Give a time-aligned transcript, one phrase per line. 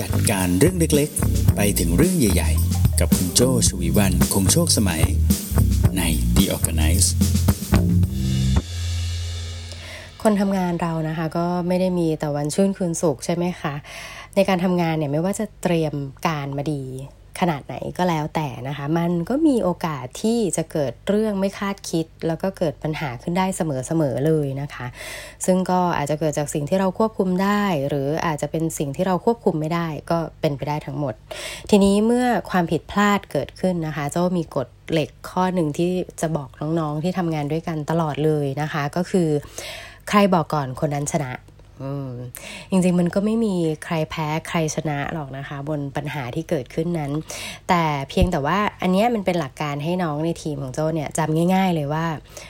[0.00, 5.02] จัดการเรื่องเล็กๆ ไปถึงเรื่องใหญ่ๆ กับคุณโจชวีวันคงโชคสมัย
[5.96, 6.02] ใน
[6.36, 7.08] The Organize
[10.22, 13.74] คนทำงานเรานะคะ ก็ไม่ได้มีแต่วันชื่นคืนสุขใช่ไหมคะ
[14.34, 15.94] ในการทำงานเนี่ยไม่ว่าจะเตรียม
[16.26, 16.82] การมาดี
[17.40, 24.86] ขนาดไหนก็แล้วแต่นะคะ มันก็มีโอกาสที่จะเกิดเรื่องไม่คาดคิด แล้วก็เกิดปัญหาขึ้นได้เสมอๆเลยนะคะ
[25.46, 31.14] ซึ่งก็อาจจะเกิดจากสิ่งที่เราควบคุมได้ หรืออาจจะเป็นสิ่งที่เราควบคุมไม่ได้ก็เป็นไปได้ทั้งหมด
[31.70, 39.28] ทีนี้เมื่อความผิดพลาดเกิดขึ้นนะคะเจ้ามีกฎเหล็กข้อหนึ่งที่จะบอกน้องๆที่ทำงานด้วยกันตลอดเลยนะคะ ก็คือ
[40.08, 41.32] ใครบอกก่อนคนนั้นชนะ
[42.70, 47.12] จริงๆมันก็ไม่มีใครแพ้ใครชนะหรอกนะคะ บนปัญหาที่เกิดขึ้นนั้น
[47.68, 52.06] แต่เพียงแต่ว่าอันนี้มันเป็นหลักการให้น้องในทีมของโจ้เนี่ยจำง่าย ๆ เลยว่า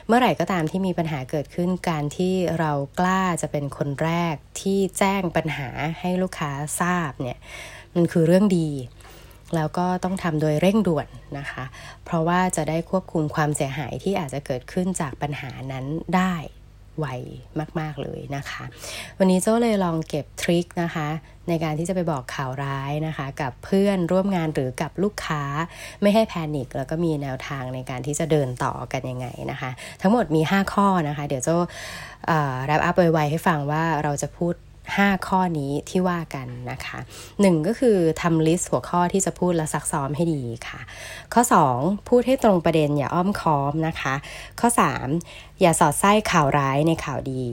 [0.07, 5.69] เมื่อไหร่ก็ตามที่มีปัญหาเกิดขึ้นการที่เรากล้าจะเป็นคนแรกที่แจ้งปัญหา
[6.01, 7.39] ให้ลูกค้าทราบเนี่ย
[7.95, 8.71] มันคือเรื่องดี
[9.57, 11.65] แล้วก็ต้องทำโดยเร่งด่วนนะคะ
[12.05, 15.85] เพราะว่าจะได้ควบคุมความเสียหายที่อาจจะเกิดขึ้นจากปัญหานั้น
[16.17, 16.35] ได้
[16.99, 17.07] ไว
[17.81, 18.65] มาก ๆ เลยนะคะ
[19.19, 21.09] วันนี้เจ้าเลยลองเก็บทริคนะคะ
[21.49, 25.43] ในการที่จะไปบอกข่าวร้ายนะคะ กับเพื่อนร่วมงานหรือกับลูกค้า
[26.03, 29.71] ไม่ให้แพนิคแล้วก็มีแนวทางในการที่จะเดินต่อกันยังไงนะคะ
[30.03, 31.57] ทั้งหมดมี 5 ข้อนะคะ เดี๋ยวเจ้า
[32.67, 34.55] แรปอัพไวๆให้ฟังว่าเราจะพูด
[34.97, 36.99] 5 ข้อนี้ที่ว่ากันนะคะ
[37.33, 40.81] 1 ก็คือทำลิสต์หัวข้อที่จะพูดและซักซ้อมให้ดีค่ะ
[41.35, 41.43] ข้อ
[41.75, 44.15] 2 พูดให้ตรงประเด็นอย่าอ้อมค้อมนะคะ
[44.61, 44.69] ข้อ
[45.15, 47.45] 3 อย่าสอดไส้ข่าวร้ายในข่าวดี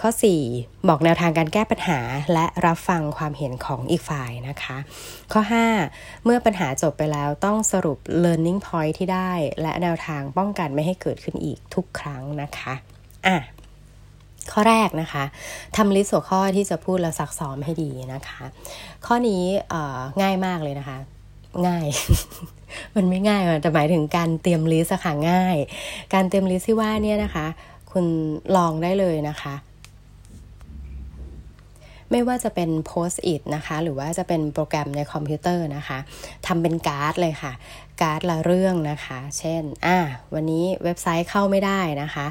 [0.00, 0.08] ข้อ
[0.48, 2.00] 4 บอกแนวทางการแก้ปัญหา
[2.32, 4.76] และรับฟังความเห็นของอีกฝ่ายนะคะ
[5.32, 5.40] ข้อ
[5.84, 12.74] 5 เมื่อปัญหาจบไปแล้วต้องสรุป learning point ที่ได้ และแนวทางป้องกันไม่ให้เกิดขึ้นอีกทุกครั้งนะคะ
[13.26, 13.38] อะ
[14.52, 15.24] ข้อแรกนะคะ
[15.76, 18.42] ทำ list หัวข้อที่จะพูดและซักซ้อมให้ดีนะคะ
[19.06, 19.42] ข้อนี้
[20.22, 20.98] ง่ายมากเลยนะคะ
[21.66, 21.86] ง่าย
[22.96, 25.56] มันไม่ง่ายแต่หมายถึงการเตรียม list ค่ะง่าย
[26.14, 27.46] การเตรียม list ที่ว่าเนี่ยนะคะ
[27.92, 28.06] คุณ
[28.56, 29.54] ลองได้เลยนะคะ
[32.12, 35.98] ไม่ว่าจะเป็น post it นะคะ หรือว่าจะเป็นโปรแกรมในคอมพิวเตอร์นะคะ
[36.46, 37.52] ทำเป็นการ์ดเลยค่ะ
[38.00, 39.98] การ์ดละเรื่องนะคะ เช่นอ่า
[40.34, 42.26] วันนี้เว็บไซต์เข้าไม่ได้นะคะ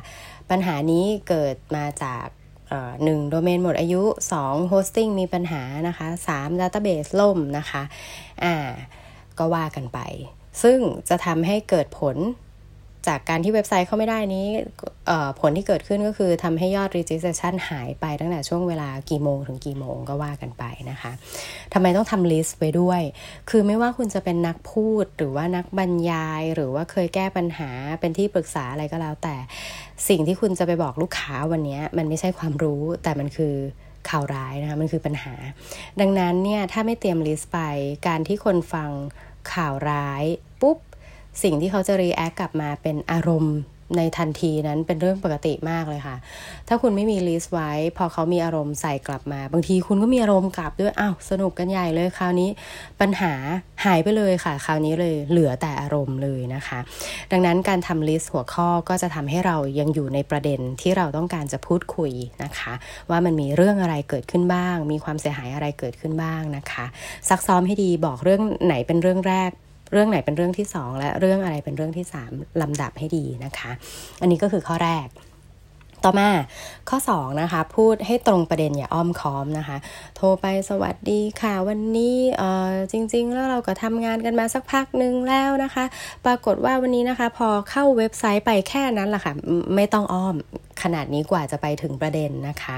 [0.49, 2.25] ปัญหานี้เกิดมาจาก
[3.03, 4.03] หนึ่งโดเมนหมดอายุ
[4.37, 7.83] 2 hosting มีปัญหานะคะ3 Database ล่มนะคะ
[8.43, 8.55] อ่า
[9.37, 9.99] ก็ว่ากันไป
[10.63, 12.17] ซึ่งจะทำให้เกิดผล
[13.07, 14.47] จากการที่เว็บไซต์เข้าไม่ได้นี้
[15.39, 21.11] ผลที่เกิดขึ้นก็คือทำให้ยอด registration หายไปตั้งแต่ช่วงเวลากี่โมงถึงกี่โมงก็ว่ากันไปนะคะ
[21.73, 23.01] ทำไมต้องทำลิสต์ไว้ด้วย
[23.49, 27.69] คือไม่ว่าคุณจะเป็นนักพูดหรือว่านักบรรยาย หรือว่าเคยแก้ปัญหา
[27.99, 29.35] เป็นที่ปรึกษาอะไรก็แล้ว แต่
[30.07, 33.55] สิ่งที่คุณจะไปบอกลูกค้าวันนี้มันไม่ใช่ความรู้แต่มันคือ
[34.09, 35.33] ข่าวร้ายนะคะมันคือปัญหา
[35.99, 37.59] ดังนั้นเนี่ยถ้าไม่เตรียมลิสต์ไป
[38.07, 38.89] การที่คนฟัง
[39.53, 40.23] ข่าวร้าย
[40.61, 40.77] ปุ๊บ
[41.43, 43.57] สิ่งที่เขาจะ react กลับมาเป็นอารมณ์
[43.97, 46.17] ในทันทีนั้นเป็นเรื่องปกติมากเลยค่ะ
[46.67, 52.49] ถ้าคุณไม่มี list ไว้ พอเขามีอารมณ์ใส่กลับมา บางทีคุณก็มีอารมณ์กลับด้วย อ้าว สนุกกันใหญ่เลย คราวนี้
[53.01, 53.33] ปัญหา
[53.85, 56.79] หายไปเลยค่ะ คราวนี้เลยเหลือแต่อารมณ์เลยนะคะ
[57.31, 62.11] ดังนั้นการทำ list หัวข้อก็จะทำให้เรายังอยู่ในประเด็นที่เราต้องการจะพูดคุย
[62.43, 62.73] นะคะ
[63.09, 66.85] ว่ามันมีเรื่องอะไรเกิดขึ้นบ้าง มีความเสียหายอะไรเกิดขึ้นบ้างนะคะ
[67.29, 69.51] ซักซ้อมให้ดีบอกเรื่องไหนเป็นเรื่องแรก
[69.91, 73.71] เรื่องไหนเป็นเรื่องที่ 2 และเรื่องอะไรเป็นเรื่องที่ 3ลำดับให้ดีนะคะ
[74.21, 75.07] อันนี้ก็คือข้อแรก
[76.05, 76.29] ต่อมา
[76.89, 79.77] ข้อ 2 นะคะ พูดให้ตรงประเด็นอย่าอ้อมค้อมนะคะ
[80.15, 85.85] โทรไปสวัสดีค่ะ วันนี้เออจริง ๆ แล้วเราก็ทำงานกันมาสักพักหนึ่งแล้วนะคะ
[86.25, 89.33] ปรากฏว่าวันนี้นะคะ พอเข้าเว็บไซต์ไปแค่นั้นแหละค่ะ
[89.75, 90.35] ไม่ต้องอ้อม
[90.83, 92.75] ขนาดนี้กว่าจะไปถึงประเด็นนะคะ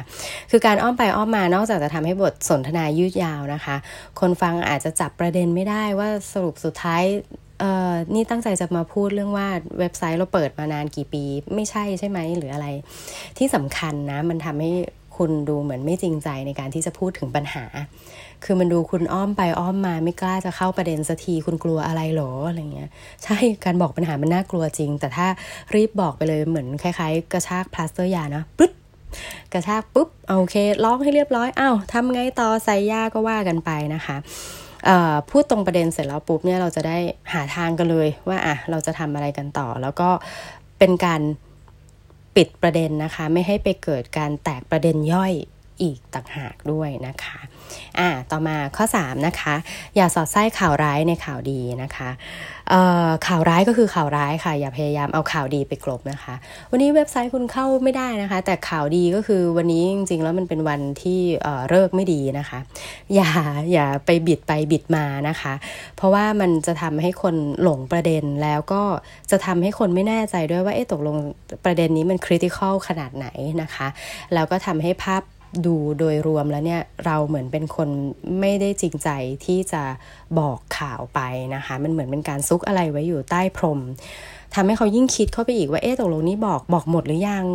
[0.51, 3.75] คือการอ้อมไปอ้อมมานอกจากจะทำให้บทสนทนายืดยาวนะคะ
[4.19, 7.03] คนฟังอาจจะจับประเด็นไม่ได้ว่าสรุปสุดท้าย
[7.63, 9.47] ออนี่ตั้งใจจะมาพูดเรื่องว่า
[9.79, 11.23] เว็บไซต์เราเปิดมานานกี่ปี
[11.55, 12.67] ไม่ใช่ใช่ไหมหรืออะไร
[13.37, 14.71] ที่สำคัญนะ มันทำให้
[15.17, 17.65] คุณดูเหมือนไม่จริงใจในการที่จะพูดถึงปัญหา
[18.43, 22.89] คือมันดูคุณอ้อมไปอ้อมมาไม่กล้าจะเข้าประเด็นสักทีคุณกลัวอะไรหรออะไรเงี้ย
[23.23, 25.27] ใช่การบอกปัญหามันน่ากลัวจริง แต่ถ้า
[25.75, 28.73] รีบบอกไปเลยเหมือนคล้ายๆ กระชากพลาสเตอร์ยานะปึ๊บ
[29.53, 34.17] กระชากปุ๊บโอเคร้องให้เรียบร้อยอ้าวทำไงต่อใส่ยาก็ว่ากันไปนะคะ
[35.29, 36.97] พูดตรงประเด็นเสร็จแล้วปุ๊บเนี่ยเราจะได้
[37.33, 40.09] หาทางกันเลยว่าอะเราจะทำอะไรกันต่อ แล้วก็
[40.79, 41.21] เป็นการ
[42.35, 45.33] ปิดประเด็นนะคะ ไม่ให้ไปเกิดการแตกประเด็นย่อย
[45.83, 47.39] อีกต่างหากด้วยนะคะ
[47.99, 49.55] อ่าต่อมาข้อ 3 นะคะ
[49.95, 52.09] อย่าสอดไส้ข่าวร้ายในข่าวดีนะคะ
[53.27, 56.33] ข่าวร้ายก็คือข่าวร้ายค่ะ อย่าพยายามเอาข่าวดีไปกลบนะคะ
[56.71, 61.19] วันนี้เว็บไซต์คุณเข้าไม่ได้นะคะ แต่ข่าวดีก็คือวันนี้จริงๆแล้วมันเป็นวันที่
[61.69, 62.59] เลิกไม่ดีนะคะ
[63.15, 63.29] อย่า
[63.73, 65.53] อย่าไปบิดไปบิดมานะคะ
[65.95, 68.83] เพราะว่ามันจะทำให้คนหลงประเด็นแล้วก็
[69.31, 71.17] จะทำให้คนไม่แน่ใจด้วยว่าเอ๊ะตกลง
[71.65, 73.27] ประเด็นนี้มันคริติคอลขนาดไหน
[73.61, 73.87] นะคะ
[74.33, 75.21] แล้วก็ทำให้ภาพ
[75.65, 77.89] ดูโดยรวมแล้วเนี่ยเราเหมือนเป็นคน
[78.39, 79.09] ไม่ได้จริงใจ
[79.45, 79.83] ที่จะ
[80.39, 81.19] บอกข่าวไป
[81.55, 83.79] นะคะ มันเหมือนเป็นการซุกอะไรไว้อยู่ใต้พรม
[84.55, 87.45] ทำให้เขายิ่งคิดเข้าไปอีกว่าเอ๊ะตกลงนี้บอกบอกหมดหรือยัง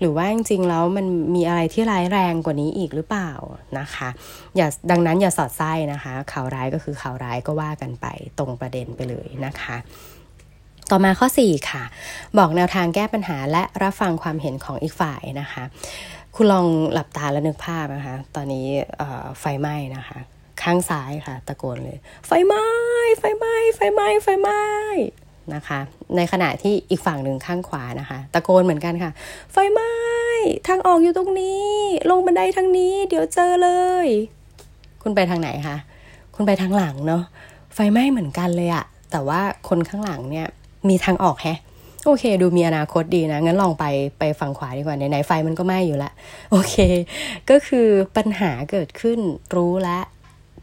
[0.00, 3.30] หรือว่าจริงๆแล้วมันมีอะไรที่ร้ายแรงกว่านี้อีกหรือเปล่า
[3.78, 4.08] นะคะ
[4.56, 8.06] อย่าดังนั้นอย่าสอดไส้นะคะ ข่าวร้ายก็คือข่าวร้ายก็ว่ากันไป
[8.38, 9.76] ตรงประเด็นไปเลยนะคะ
[10.90, 11.84] ต่อมาข้อ 4 ค่ะ
[12.38, 15.62] บอกแนวทางแก้ปัญหาและรับฟังความเห็นของอีกฝ่ายนะคะ
[16.42, 18.66] คุณลองหลับตาแล้วนึกภาพนะคะ ตอนนี้
[19.40, 20.18] ไฟไหม้นะคะ
[20.62, 22.66] ข้างซ้ายค่ะ ตะโกนเลย ไฟไหม้
[23.18, 24.62] ไฟไหม้ ไฟไหม้ ไฟไหม้
[25.54, 25.80] นะคะ
[26.16, 29.10] ในขณะที่อีกฝั่งหนึ่งข้างขวานะคะ ตะโกนเหมือนกันค่ะ
[29.52, 29.92] ไฟไหม้
[30.68, 31.70] ทางออกอยู่ตรงนี้
[32.10, 33.70] ลงบันไดทางนี้ เดี๋ยวเจอเล
[34.04, 34.06] ย
[35.02, 35.76] คุณไปทางไหนคะ
[36.34, 37.22] คุณไปทางหลังเนาะ
[37.74, 40.46] ไฟไหม้เหมือนกันเลยอะแต่ว่าคนข้างหลังเนี่ย
[40.88, 41.58] มีทางออกแฮะ
[42.06, 43.84] โอเค ดูมีอนาคตดีนะ งั้นลองไป
[44.18, 46.12] ไปฝั่งขวาดีกว่าไหนไฟมันก็ไหม้อยู่ละ
[46.50, 46.74] โอเค
[47.50, 49.18] ก็คือปัญหาเกิดขึ้น
[49.56, 50.04] รู้แล้ว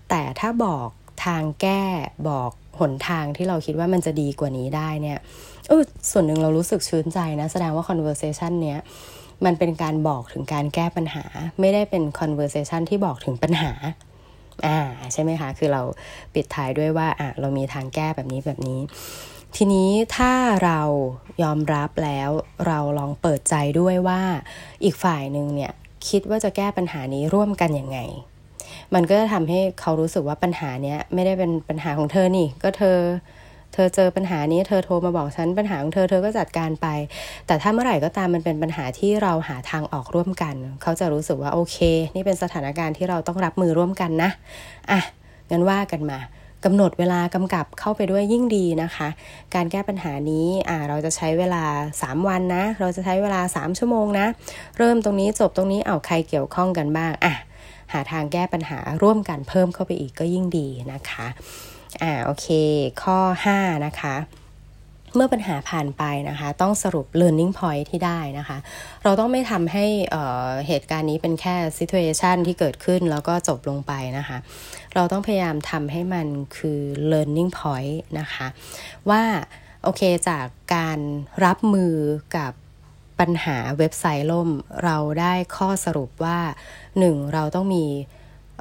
[0.09, 0.87] แต่ถ้าบอก
[1.25, 1.81] ทางแก้
[2.29, 5.19] บอกหนทางที่เราคิดว่ามันจะดีกว่านี้ได้เนี่ย
[5.67, 8.79] เออส่วนหนึ่งเรารู้สึกชื่นใจนะ แสดงว่า conversation เนี้ย
[9.45, 11.25] มันเป็นการบอกถึงการแก้ปัญหา
[11.59, 13.71] ไม่ได้เป็น conversation ที่บอกถึงปัญหา
[14.65, 14.79] อ่า
[15.13, 15.81] ใช่ไหมคะ คือเรา
[16.33, 18.79] ปิดท้ายด้วยว่าอะเรามีทางแก้แบบนี้แบบนี้
[19.55, 20.33] ทีนี้ถ้า
[20.65, 20.81] เรา
[21.43, 22.29] ยอมรับแล้ว
[22.67, 24.21] เราลองเปิดใจด้วยว่า
[24.83, 25.71] อีกฝ่ายหนึ่งเนี่ย
[26.09, 27.99] คิดว่าจะแก้ปัญหานี้ร่วมกันยังไง
[28.93, 32.97] มันก็จะทำให้เขารู้สึกว่าปัญหาเนี้ยไม่ได้เป็นปัญหาของเธอนี่ ก็เธอ
[33.73, 36.87] เธอเจอปัญหานี้ เธอโทรมาบอกฉันปัญหาของเธอเธอก็จัดการไป
[37.47, 41.77] แต่ถ้าเมื่อไหร่ก็ตามมันเป็นปัญหาที่เราหาทางออกร่วมกัน เขาจะรู้สึกว่าโอเค
[42.15, 44.29] นี่เป็นสถานการณ์ที่เราต้องรับมือร่วมกันนะ
[44.91, 44.99] อะ
[45.51, 46.19] งั้นว่ากันมา
[46.65, 49.07] กำหนดเวลากำกับเข้าไปด้วยยิ่งดีนะคะ
[49.55, 50.47] การแก้ปัญหานี้
[50.87, 51.63] เราจะใช้เวลา
[51.97, 54.27] 3 วันนะ เราจะใช้เวลา 3 ชั่วโมงนะ
[54.77, 57.33] เริ่มตรงนี้จบตรงนี้เอาใครเกี่ยวข้องกันบ้างอะ
[57.93, 61.27] หาทางแก้ปัญหาร่วมกันเพิ่มเข้าไปอีกก็ยิ่งดีนะคะ
[62.01, 62.47] อ่าโอเค
[63.03, 63.17] ข้อ
[63.53, 64.15] 5 นะคะ
[65.15, 68.57] เมื่อปัญหาผ่านไปนะคะ ต้องสรุป learning point ที่ได้นะคะ
[69.03, 74.37] เราต้องไม่ทำให้เเหตุการณ์นี้เป็นแค่ situation ที่เกิดขึ้นแล้วก็จบลงไปนะคะ
[74.95, 76.27] เราต้องพยายามทำให้มัน
[76.57, 76.79] คือ
[77.11, 78.47] learning point นะคะ
[79.09, 79.23] ว่า
[79.83, 80.45] โอเคจาก
[80.75, 80.99] การ
[81.45, 81.95] รับมือ
[82.37, 82.51] กับ
[83.19, 84.49] ปัญหาเว็บไซต์ล่ม
[84.83, 86.39] เราได้ข้อสรุปว่า
[86.87, 87.33] 1.
[87.33, 87.85] เราต้องมี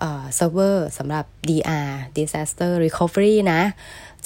[0.00, 3.60] เซิร์ฟเวอร์สำหรับ DR disaster recovery นะ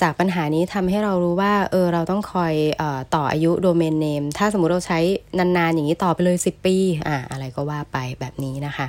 [0.02, 4.98] จากปัญหานี้ทำให้เรารู้ว่าเออเราต้องคอยอต่ออายุโดเมนเนมถ้าสมมุติเราใช้
[5.38, 6.76] นานๆอย่างนี้ต่อไปเลย 10 ปี
[7.08, 8.86] อ่าอะไรก็ว่าไปแบบนี้นะคะ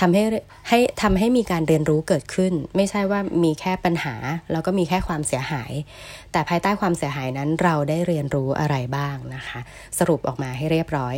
[0.00, 0.22] ทำให้
[0.68, 4.14] ให้ทำให้มีการเรียนรู้เกิดขึ้น ไม่ใช่ว่ามีแค่ปัญหา
[4.52, 5.72] แล้วก็มีแค่ความเสียหาย
[6.32, 9.60] แต่ภายใต้ความเสียหายนั้นเราได้เรียนรู้อะไรบ้างนะคะ
[9.98, 11.14] สรุปออกมาให้เรียบร้อย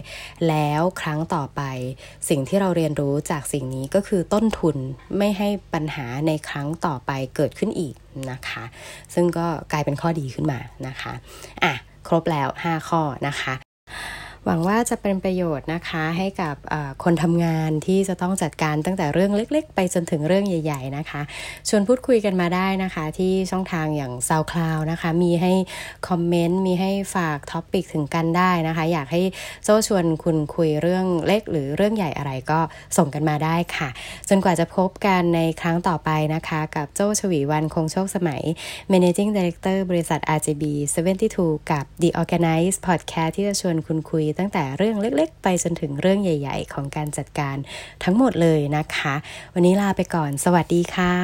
[0.48, 1.62] แล้วครั้งต่อไป
[2.28, 4.76] สิ่งที่เราเรียนรู้จากสิ่งนี้ก็คือต้นทุน
[5.19, 7.94] ไม่ให้ปัญหาในครั้งต่อไปเกิดขึ้นอีก
[8.30, 8.64] นะคะ
[9.14, 11.12] ซึ่งก็กลายเป็นข้อดีขึ้นมานะคะ
[11.64, 11.72] อะ
[12.08, 13.54] ครบแล้ว 5 ข้อนะคะ
[14.46, 16.54] หวังว่าจะเป็นประโยชน์นะคะให้กับ
[17.04, 21.22] คนทำงานที่จะต้องจัดการตั้งแต่เรื่องเล็ก ๆ ไปจนถึงเรื่องใหญ่ ๆ นะคะ
[21.68, 25.52] ชวนพูดคุยกันมาได้นะคะ ที่ช่องทางอย่าง SoundCloud นะคะ มีให้
[26.09, 29.23] คอมเมนต์มีให้ฝากท็อปิกถึงกันได้นะคะ อยากให้
[29.64, 32.61] โจ้ชวนคุณคุยเรื่องเล็กหรือเรื่องใหญ่อะไรก็
[32.97, 33.88] ส่งกันมาได้ค่ะ
[34.28, 38.42] จนกว่าจะพบกันในครั้งต่อไปนะคะ กับโจ้ชวีวันคงโชคสมัย
[38.92, 40.62] Managing Director บริษัท RGB
[41.20, 47.56] 72 กับ The Organize Podcast ที่จะชวนคุณคุยตั้งแต่เรื่องเล็ก ๆ ไปจนถึงเรื่องใหญ่ ๆ ของการจัดการ
[48.04, 49.14] ทั้งหมดเลยนะคะ
[49.54, 51.14] วันนี้ลาไปก่อน สวัสดีค่ะ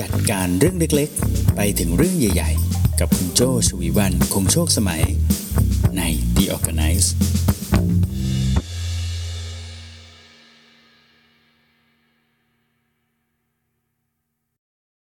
[0.00, 5.02] จัดการเรื่องเล็กๆ ไปถึงเรื่องใหญ่ ๆ กับคุณโจชวีวันคงโชคสมัย
[5.96, 6.02] ใน
[6.36, 7.08] The Organize